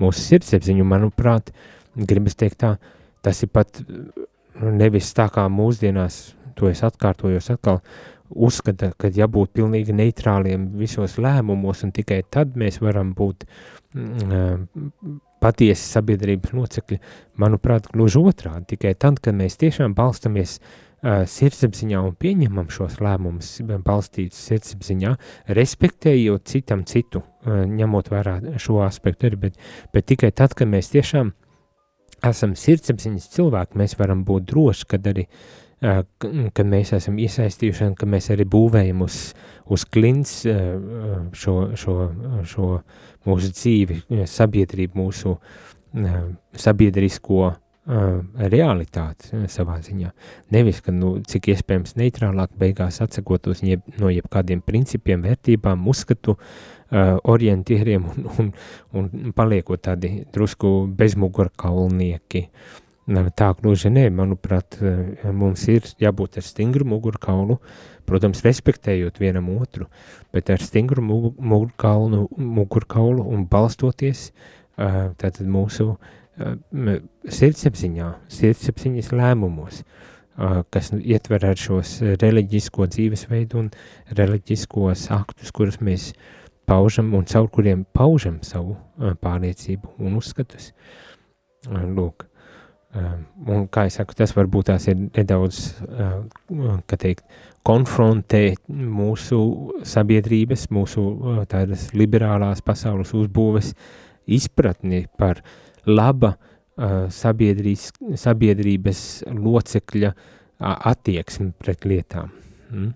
[0.00, 0.86] mūsu sirdsapziņu.
[0.88, 1.52] Manuprāt,
[1.96, 2.74] gribas teikt tā,
[3.24, 6.20] tas ir pat nu, nevis tā kā mūsdienās,
[6.58, 7.80] to es atkārtojos atkal,
[8.28, 13.46] uzskata, ka jābūt pilnīgi neitrāliem visos lēmumos, un tikai tad mēs varam būt
[13.94, 14.66] mm,
[15.42, 17.00] patiesi sabiedrības locekļi,
[17.40, 18.74] manuprāt, gluži otrādi.
[18.74, 23.54] Tikai tad, kad mēs tiešām balstamies uh, sirdsapziņā un pieņemam šos lēmumus,
[23.86, 25.14] balstītus sirdsapziņā,
[25.58, 29.62] respektējot citam citu, uh, ņemot vērā šo aspektu arī, bet,
[29.94, 31.32] bet tikai tad, kad mēs tiešām
[32.28, 37.96] esam sirdsapziņas cilvēki, mēs varam būt droši, kad arī uh, kad mēs esam iesaistījuši un
[37.98, 39.18] ka mēs arī būvējam uz,
[39.70, 41.96] uz klints šo, šo,
[42.50, 42.68] šo
[43.28, 46.18] mūsu dzīvi, sabiedrību, mūsu uh,
[46.58, 47.58] sabiedrisko uh,
[48.52, 50.10] realitāti uh, savā ziņā.
[50.54, 57.16] Nevis, ka nu, cik iespējams neitrālāk beigās atsakotos jeb, no jebkādiem principiem, vērtībām, uzskatu, uh,
[57.28, 58.52] orientieriem un, un,
[59.00, 62.48] un paliekot tādi drusku bezmugurkaulnieki.
[63.08, 64.76] Tā gluži nē, manuprāt,
[65.32, 67.56] mums ir jābūt ar stingru mugurkaulu,
[68.08, 69.88] Protams, respektējot vienam otru,
[70.32, 76.54] bet ar stingru mugurkaulu, mugurkaulu un balstoties uh, tātad mūsu uh,
[77.38, 79.82] sirdsapziņā, sirdsapziņas lēmumos,
[80.70, 83.70] kas ietver ar šos reliģisko dzīvesveidu un
[84.14, 86.12] reliģiskos aktus, kurus mēs
[86.70, 88.76] paužam un caur kuriem paužam savu
[89.18, 90.70] pārliecību un uzskatus.
[91.66, 92.27] Lūk,
[93.48, 97.24] un kā es saku, tas varbūt tās ir nedaudz, uh, kā teikt,
[97.68, 99.38] konfrontē mūsu
[99.86, 101.04] sabiedrības, mūsu
[101.50, 103.74] tādas liberālās pasaules uzbūves
[104.38, 105.42] izpratni par
[105.88, 106.36] laba
[107.12, 109.02] sabiedrīs, sabiedrības
[109.34, 110.12] locekļa
[110.92, 112.32] attieksmi pret lietām.
[112.70, 112.94] Mm?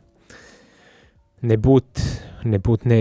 [1.42, 2.04] Nebūt
[2.48, 2.98] nebūt ne,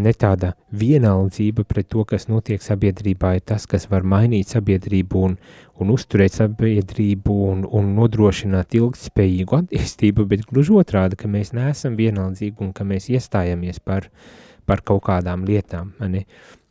[0.00, 5.36] ne tāda vienaldzība pret to, kas notiek sabiedrībā, ir tas, kas var mainīt sabiedrību un,
[5.80, 12.64] un uzturēt sabiedrību un, un nodrošināt ilgspējīgu attīstību, bet gluži otrādi, ka mēs neesam vienaldzīgi
[12.64, 14.10] un ka mēs iestājamies par,
[14.68, 15.94] par kaut kādām lietām.
[16.08, 16.24] Ne?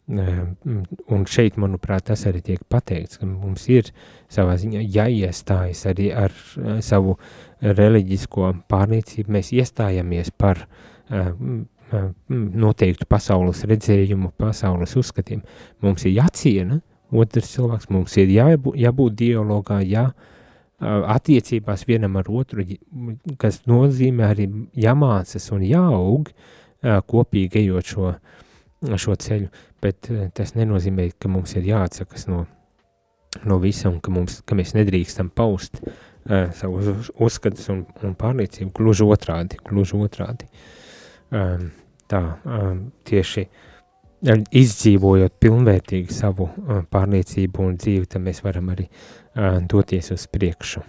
[0.03, 3.87] Un šeit, manuprāt, tas arī tiek pateikts, ka mums ir
[4.31, 6.35] savā ziņā jāiestājas arī ar
[6.83, 7.15] savu
[7.63, 9.31] reliģisko pārliecību.
[9.37, 10.65] Mēs iestājamies par
[12.29, 15.43] noteiktu pasaules redzējumu, pasaules uzskatiem.
[15.83, 16.79] Mums ir jāciena
[17.13, 20.07] otrs cilvēks, mums ir jābūt, jābūt dialogā, jā,
[20.83, 22.65] attiecībās vienam ar otru,
[23.39, 26.33] kas nozīmē arī jāmācas un jāaug
[26.81, 28.15] kopīgi ejot šo,
[28.99, 29.51] šo ceļu,
[29.83, 32.41] bet tas nenozīmē, ka mums ir jāatsakas no,
[33.45, 35.93] no visa un ka, mums, ka mēs nedrīkstam paust uh,
[36.57, 40.49] savus uzskatus un, un pārliecību, gluži otrādi, gluži otrādi.
[41.33, 41.69] Um,
[42.11, 42.21] tā
[43.07, 43.45] tieši
[44.55, 46.47] izdzīvojot pilnvērtīgi savu
[46.93, 48.87] pārliecību un dzīvi, tad mēs varam arī
[49.67, 50.83] doties uz priekšu.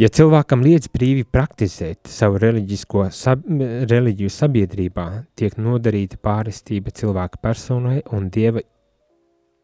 [0.00, 3.42] Ja cilvēkam liedz brīvi praktizēt savu reliģisko sab,
[3.90, 8.62] reliģiju sabiedrībā, tiek nodarīta pārestība cilvēka personai un dieva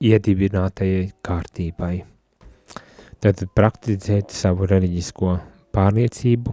[0.04, 1.94] iedibinātajai kārtībai.
[3.24, 5.38] Tad praktizēt savu reliģisko
[5.76, 6.52] pārliecību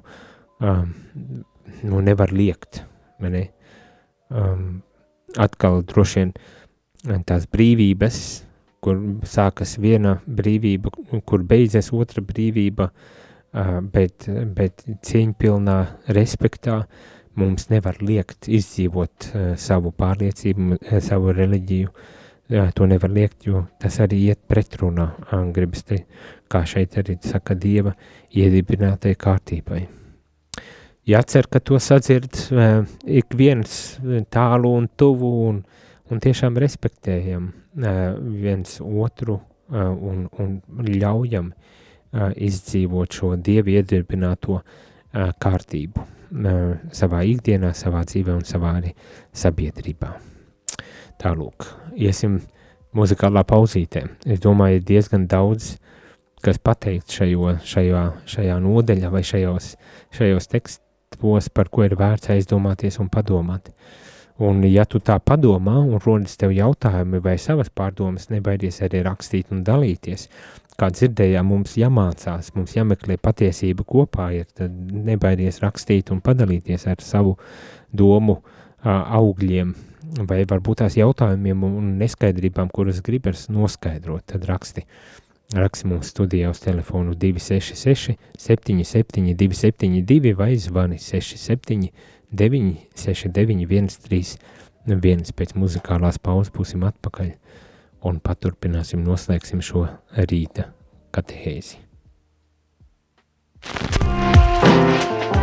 [0.63, 0.93] um,
[1.83, 2.83] nu, nevar liekt.
[3.23, 3.47] Ne?
[4.31, 4.81] Um,
[5.39, 8.23] atkal droši vien tās brīvības
[8.83, 10.91] kur sākas viena brīvība,
[11.27, 12.89] kur beidzas otra brīvība,
[13.93, 15.77] bet, bet cieņpilnā
[16.17, 16.83] respektā
[17.39, 21.93] mums nevar liekt izdzīvot savu pārliecību, savu reliģiju,
[22.47, 25.07] to nevar liekt, jo tas arī iet pretrunā,
[25.55, 26.03] gribas te,
[26.51, 27.93] kā šeit arī saka Dieva
[28.35, 29.81] iedibinātai kārtībai.
[31.07, 32.37] Jācer, ka to sadzird
[33.03, 33.97] ik viens
[34.31, 35.63] tālu un tuvu un,
[36.11, 39.39] un tiešām respektējam viens otru
[39.73, 41.51] un, un ļaujam
[42.13, 44.63] izdzīvot šo dievu iedirbināto uh,
[45.13, 46.05] kārtību
[46.93, 48.93] savā ikdienā, savā dzīvē un savā arī
[49.37, 50.09] sabiedrībā.
[51.21, 52.39] Tālūk, iesim
[52.93, 54.05] muzikālā pauzītē.
[54.25, 55.75] Es domāju, ir diezgan daudz,
[56.43, 59.73] kas pateikt šajo, šajā, šajā nodeļā vai šajos,
[60.15, 60.81] šajos tekst,
[61.13, 63.71] tos, par ko ir vērts aizdomāties un padomāt.
[64.43, 69.53] Un, ja tu tā padomā un rodas tev jautājumi vai savas pārdomas, nebaidies arī rakstīt
[69.53, 70.27] un dalīties.
[70.73, 77.05] Kā dzirdējām, mums jāmācās, mums jāmeklē patiesība kopā, ir, tad nebaidies rakstīt un padalīties ar
[77.05, 77.35] savu
[77.93, 78.39] domu
[78.83, 79.75] augļiem,
[80.21, 84.85] vai varbūt tās jautājumiem un neskaidrībām, kuras gribas noskaidrot, tad raksti.
[85.53, 91.91] Raksti mums studijā uz telefonu 266 77 272 vai zvani 67
[92.33, 93.67] 969
[94.87, 97.33] 131 pēc muzikālās pauzes būsim atpakaļ
[98.09, 99.85] un paturpināsim, noslēgsim šo
[100.17, 100.71] rīta
[101.13, 101.79] katehēzi.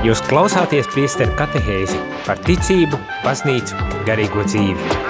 [0.04, 5.09] Jūs klausāties priesteru katehēzi par ticību, baznīcu, garīgo dzīvi.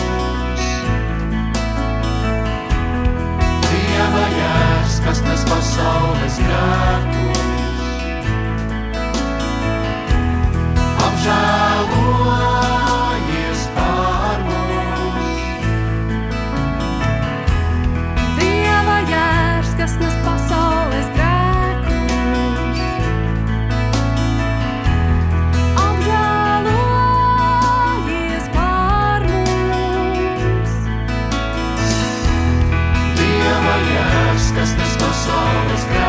[5.05, 7.43] kas nes pasaules grēkus,
[11.09, 12.50] apžēlojies
[35.25, 35.33] kas
[35.69, 36.00] nes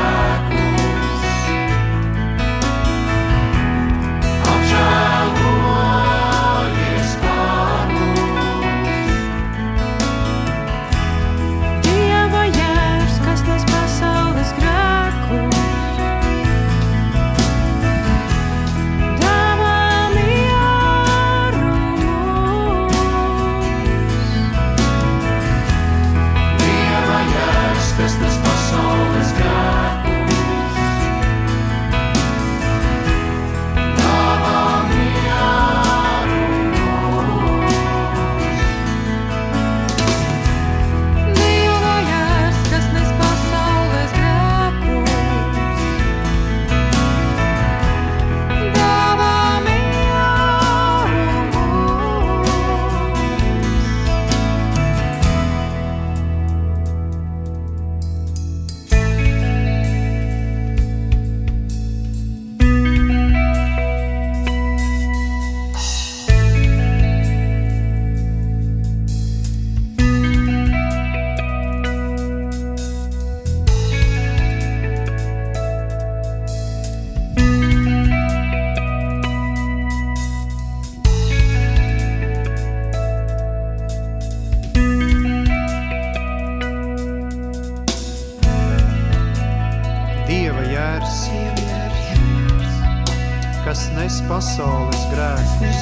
[93.97, 95.81] nes pasaules grēkus,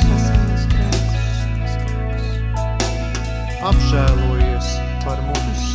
[3.70, 4.70] apžēlojies
[5.04, 5.66] par mums.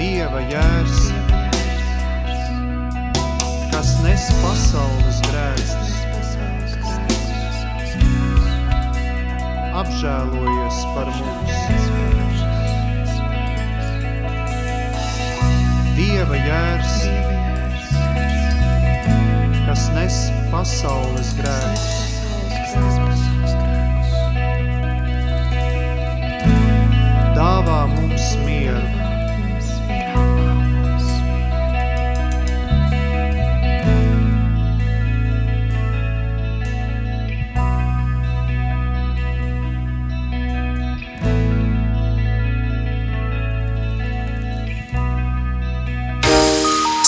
[0.00, 1.00] Dieva jērs,
[3.72, 5.96] kas nes pasaules grēkus,
[9.82, 11.58] apžēlojies par mums.
[15.92, 17.21] Dieva jērs,
[19.96, 20.16] nes
[20.52, 21.84] pasaules grēkus,
[27.36, 28.82] dāvā mums mieru.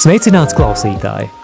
[0.04, 1.43] Sveicināts klausītāji!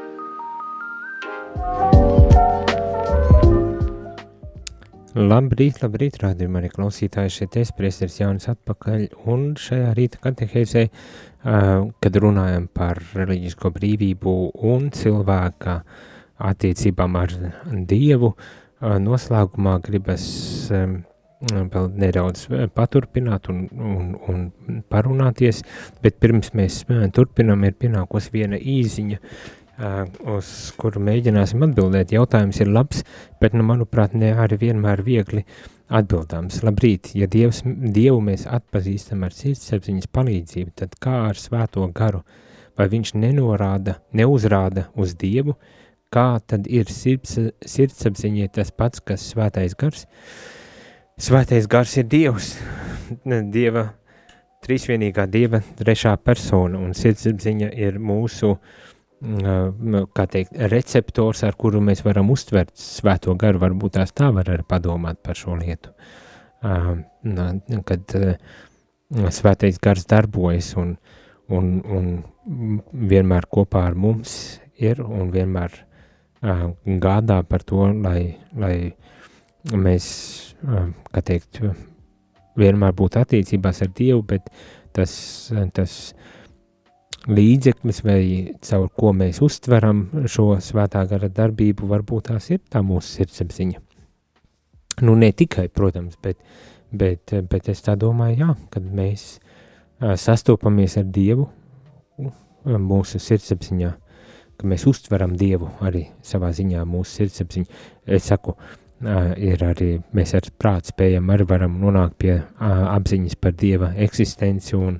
[5.11, 7.31] Labrīt, labrīt, rādījumā arī klausītāji.
[7.35, 10.85] Šeit es, priesteris Jānis atpakaļ, un šajā rīta katehēzē,
[11.43, 14.35] kad runājam par reliģisko brīvību
[14.71, 15.81] un cilvēka
[16.51, 17.35] attiecībām ar
[17.91, 18.31] Dievu,
[18.81, 20.25] noslēgumā gribas
[20.71, 22.45] vēl nedaudz
[22.75, 25.63] paturpināt un, un, un parunāties,
[26.03, 26.83] bet pirms mēs
[27.15, 29.19] turpinam, ir pienākos viena īziņa,
[29.79, 30.47] uz
[30.77, 32.13] kuru mēģināsim atbildēt.
[32.13, 33.03] Jautājums ir labs,
[33.41, 35.45] bet, nu, manuprāt, ne arī vienmēr viegli
[35.91, 36.61] atbildāms.
[36.65, 42.23] Labrīt, ja Dievs, Dievu mēs atpazīstam ar sirdsapziņas palīdzību, tad kā ar svēto garu?
[42.77, 45.57] Vai viņš nenorāda, neuzrāda uz Dievu,
[46.11, 50.05] kā tad ir sirds, sirdsapziņai tas pats, kas svētais gars?
[51.21, 52.53] Svētais gars ir Dievs,
[53.25, 53.91] Dieva,
[54.65, 58.87] trīsvienīgā Dieva trešā persona, un sirdsapziņa ir mūsu uh,
[59.21, 64.65] kā teikt, receptors, ar kuru mēs varam uztvert svēto garu, varbūt tās tā var arī
[64.67, 65.93] padomāt par šo lietu.
[67.85, 68.15] Kad
[69.37, 70.95] svētais gars darbojas un,
[71.53, 72.81] un, un
[73.13, 74.33] vienmēr kopā ar mums
[74.81, 75.77] ir un vienmēr
[76.41, 78.75] gādā par to, lai, lai
[79.69, 80.05] mēs,
[81.13, 81.61] kā teikt,
[82.57, 84.49] vienmēr būtu attiecībās ar Dievu, bet
[84.95, 85.13] tas,
[85.75, 85.97] tas
[87.29, 88.21] līdzeklis, vai
[88.65, 93.81] caur ko mēs uztveram šo svētā gara darbību, varbūt tās ir tā mūsu sirdsapziņa.
[95.05, 96.41] Nu, ne tikai, protams, bet,
[96.91, 99.39] bet, bet es tā domāju, jā, kad mēs
[100.01, 101.47] sastopamies ar Dievu
[102.65, 103.91] mūsu sirdsapziņā,
[104.57, 107.81] ka mēs uztveram Dievu arī savā ziņā mūsu sirdsapziņu.
[108.05, 108.57] Es saku,
[109.41, 114.99] ir arī, mēs ar prātu spējam arī varam nonākt pie apziņas par Dieva eksistenci un,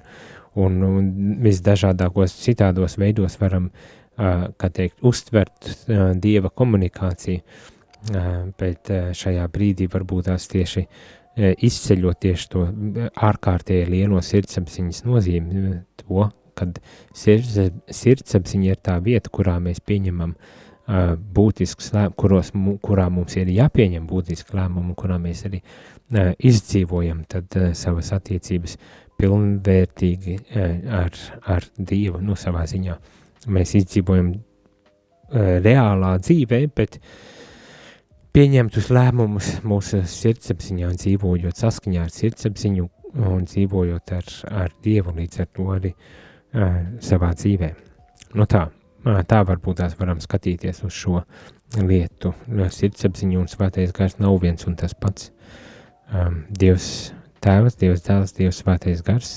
[0.60, 1.12] un, un
[1.44, 3.70] visdažādākos citādos veidos varam,
[4.18, 5.70] kā teikt, uztvert
[6.22, 7.42] Dieva komunikāciju,
[8.60, 10.86] bet šajā brīdī varbūt tās tieši
[11.38, 12.66] izceļot tieši to
[13.30, 16.28] ārkārtēji lielo sirdsapziņas nozīmi, to,
[16.60, 16.82] kad
[17.16, 17.56] sirds,
[17.88, 22.52] sirdsapziņa ir tā vieta, kurā mēs pieņemam uh, būtisks lēmums, kuros,
[22.84, 28.78] kurā mums ir jāpieņem būtiski lēmumi, kurā mēs arī uh, izdzīvojam tad uh, savas attiecības
[29.22, 31.20] pilnvērtīgi eh, ar,
[31.56, 32.98] ar Dievu, nu, savā ziņā.
[33.54, 36.98] Mēs izdzīvojam eh, reālā dzīvē, bet
[38.36, 42.90] pieņemtus lēmumus mūsu sirdsapziņā, dzīvojot saskaņā ar sirdsapziņu
[43.28, 47.72] un dzīvojot ar, ar Dievu līdz ar to arī uh, savā dzīvē.
[48.40, 48.66] Nu tā,
[49.28, 51.20] tā varbūt tās varam skatīties uz šo
[51.76, 52.32] lietu.
[52.48, 55.32] Sirdsapziņa un svētais gars nav viens un tas pats.
[56.12, 57.12] Um, Dievs
[57.42, 59.32] Tēvs, Dievs, Dēls, Dievs, Svētais Gars,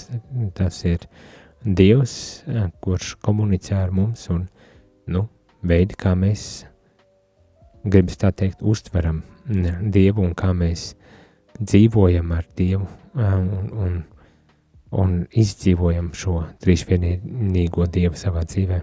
[0.56, 1.06] tas ir
[1.64, 2.44] Dievs,
[2.84, 4.44] kurš komunicē ar mums un,
[5.08, 5.26] nu,
[5.64, 6.64] veidi, kā mēs
[7.84, 10.92] gribas tā teikt, uztveram Dievu un kā mēs
[11.60, 13.48] dzīvojam ar Dievu un,
[13.84, 13.96] un,
[15.00, 18.80] un izdzīvojam šo trīsvienīgo Dievu savā dzīvē.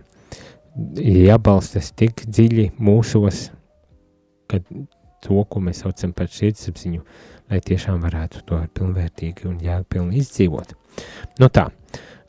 [1.01, 3.49] Jābalstas tik dziļi mūsos,
[4.47, 4.61] ka
[5.21, 7.03] to, ko mēs saucam par sirdsapziņu,
[7.51, 10.73] lai tiešām varētu to pilnvērtīgi un jēgpilni izdzīvot.
[11.41, 11.67] Nu tā,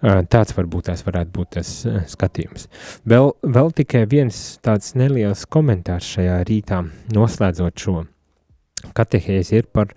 [0.03, 1.75] tāds varbūt tās varētu būt tas
[2.11, 2.67] skatījums.
[3.09, 6.83] Vēl, vēl tikai viens tāds neliels komentārs šajā rītā,
[7.15, 8.01] noslēdzot šo
[8.99, 9.95] katehēzi, ir par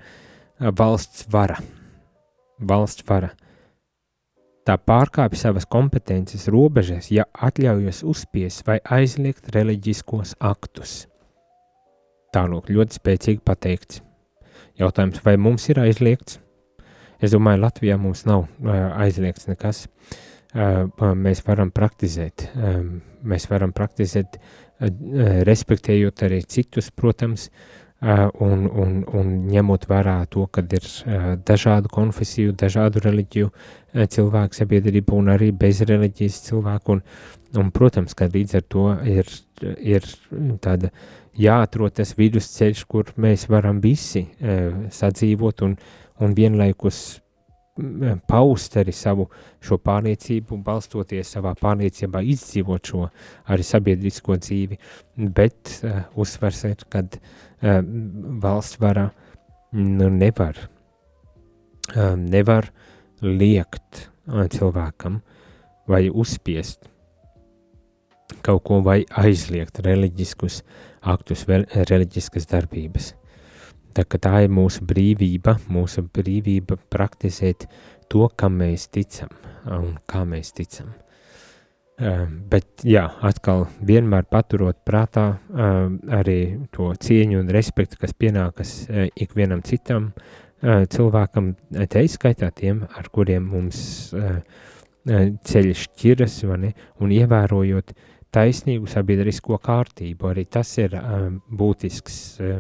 [0.59, 1.57] valsts vara.
[2.61, 3.33] Valsts vara.
[4.65, 11.03] Tā pārkāpj savas kompetences robežas, ja atļaujas uzspies vai aizliegt reliģiskos aktus.
[12.33, 14.01] Tālūk, ļoti spēcīgi pateikts.
[14.79, 16.41] Jautājums, vai mums ir aizliegts?
[17.23, 18.45] Es domāju, Latvijā mums nav
[18.99, 19.85] aizliegts nekas.
[20.55, 22.49] Mēs varam praktizēt,
[23.23, 24.37] mēs varam praktizēt,
[25.47, 27.49] respektējot arī citus, protams,
[28.03, 30.87] un, un, un ņemot vērā to, ka ir
[31.47, 33.51] dažādu konfesiju, dažādu reliģiju
[34.11, 36.97] cilvēku sabiedrība un arī bez reliģijas cilvēku.
[36.97, 37.03] Un,
[37.59, 39.31] un, protams, ka līdz ar to ir,
[39.79, 40.07] ir
[40.63, 40.91] tāda
[41.39, 44.25] jāatrod tas vidusceļš, kur mēs varam visi
[44.95, 45.75] sadzīvot un,
[46.23, 47.19] un vienlaikus
[48.27, 49.25] paust arī savu
[49.63, 53.09] šo pārliecību, balstoties savā pārliecībā, izdzīvot šo
[53.51, 54.79] arī sabiedrisko dzīvi,
[55.35, 57.81] bet uh, uzsvers ir, kad uh,
[58.43, 59.09] valsts vara
[59.75, 60.59] nu, nevar,
[61.91, 62.71] uh, nevar
[63.21, 65.19] liekt uh, cilvēkam
[65.91, 66.87] vai uzspiest
[68.45, 70.61] kaut ko vai aizliegt reliģiskus
[71.05, 73.13] aktus, reliģiskas darbības.
[73.95, 77.69] Tā, tā ir mūsu brīvība, mūsu brīvība praktizēt
[78.11, 79.31] to, kam mēs ticam
[79.71, 80.91] un kā mēs ticam.
[81.95, 88.73] Uh, bet, jā, atkal vienmēr paturot prātā uh, arī to cieņu un respektu, kas pienākas
[88.89, 91.53] uh, ikvienam citam uh, cilvēkam,
[91.87, 93.79] te izskaitā tiem, ar kuriem mums
[94.11, 94.41] uh,
[95.05, 97.95] ceļš šķiras, ne, un ievērojot
[98.35, 102.59] taisnīgu sabiedrisko kārtību, arī tas ir uh, būtisks uh,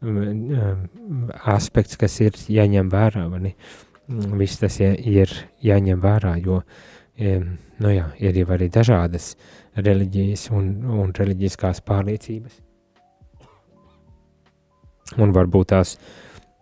[0.00, 3.26] aspekts, kas ir jāņem vērā.
[3.28, 3.54] Mani.
[4.10, 5.30] Viss tas ir
[5.62, 6.62] jāņem vērā, jo
[7.20, 9.34] nu jā, ir jau arī dažādas
[9.76, 12.56] reliģijas un, un reliģiskās pārliecības.
[15.20, 15.94] Un varbūt tās,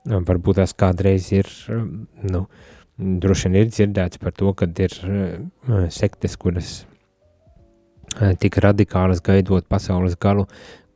[0.04, 1.48] varbūt tās kādreiz ir,
[2.26, 2.44] nu,
[2.98, 4.98] droši vien ir dzirdēts par to, ka ir
[5.94, 6.82] sektes, kuras
[8.42, 10.46] tik radikālas gaidot pasaules galu,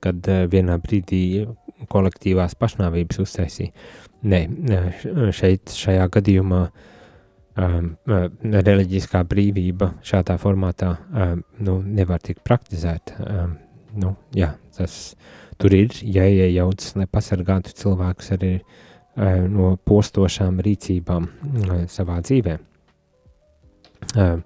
[0.02, 1.46] kad vienā brīdī
[1.90, 3.72] kolektīvās pašnāvības uztaisīja.
[4.22, 4.40] Nē,
[5.34, 6.62] šeit, šajā gadījumā
[7.58, 7.92] um,
[8.42, 13.18] reliģiskā brīvība šādā formātā um, nu, nevar tikt praktizēta.
[13.26, 13.56] Um,
[13.98, 15.16] nu, jā, tas
[15.60, 22.58] tur ir jāiejaucas, lai pasargātu cilvēkus arī uh, no postošām rīcībām uh, savā dzīvē.
[24.18, 24.42] Um,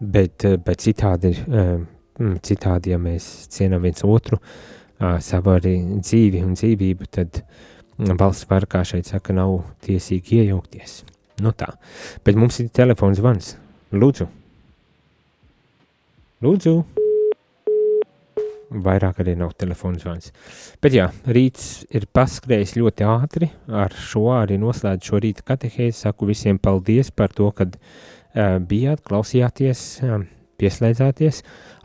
[0.00, 1.86] bet, bet citādi, um,
[2.18, 4.38] citādi, ja mēs cienām viens otru,
[4.98, 7.42] savu arī dzīvi un dzīvību, tad
[7.98, 11.02] valsts var, kā šeit saka, nav tiesīgi iejaukties.
[11.42, 11.72] Nu tā,
[12.26, 13.54] bet mums ir telefons zvans.
[13.94, 14.28] Lūdzu.
[16.44, 16.74] Lūdzu.
[18.84, 20.32] Vairāk arī nav telefons zvans.
[20.82, 26.26] Bet jā, rīts ir paskrējis ļoti ātri, ar šo arī noslēdz šo rīta katehēzi, saku
[26.30, 30.24] visiem paldies par to, kad uh, bijāt, klausījāties, uh,
[30.60, 31.42] pieslēdzāties.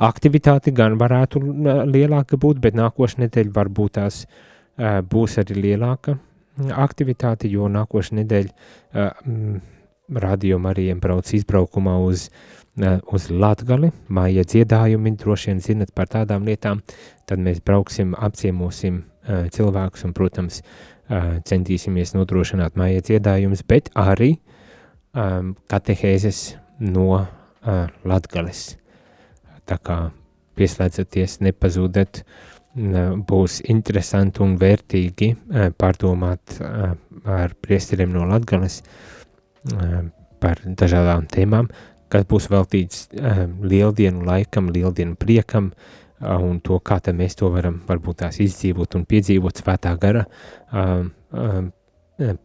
[0.09, 1.41] Aktivitāte gan varētu
[1.89, 6.19] lielāka būt, bet nākošais nedēļa varbūt tās uh, būs arī lielāka
[6.67, 9.59] aktivitāte, jo nākošais nedēļa uh,
[10.19, 12.27] radio Marijiem brauc izbraukumā uz,
[12.81, 16.83] uh, uz Latgali, māja dziedājumi, droši vien zinat par tādām lietām,
[17.29, 24.35] tad mēs brauksim, apciemosim uh, cilvēkus un, protams, uh, centīsimies nodrošināt māja dziedājumus, bet arī
[25.13, 27.27] um, katehēzes no uh,
[28.07, 28.77] Latgales.
[29.67, 29.97] Tā kā
[30.59, 32.23] pieslēdzaties, nepazūdat,
[33.29, 36.93] būs interesanti un vērtīgi uh, pārdomāt uh,
[37.25, 40.03] ar priesteriem no Latgales uh,
[40.39, 41.67] par dažādām tēmām,
[42.13, 47.49] kas būs veltīts uh, lieldienu laikam, lieldienu priekam, uh, un to, kā tad mēs to
[47.51, 51.03] varam varbūt tās izdzīvot un piedzīvot svētā gara uh,
[51.33, 51.59] uh,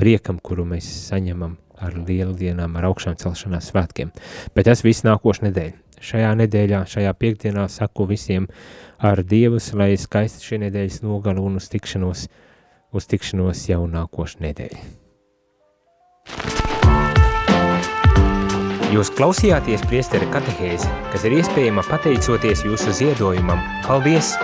[0.00, 4.12] priekam, kuru mēs saņemam ar lieldienām, ar augšām celšanās svētkiem.
[4.54, 5.78] Bet tas viss nākošais nedēļa.
[6.04, 8.48] Šajā nedēļā, šajā piekdienā saku visiem
[9.00, 12.26] ar Dievus, lai skaisti šī nedēļas nogala un uz tikšanos,
[12.92, 14.84] uz tikšanos jau nākošu nedēļu.
[18.94, 23.64] Jūs klausījāties priesteri katehēzi, kas ir iespējama pateicoties jūsu ziedojumam.
[23.88, 24.36] Paldies!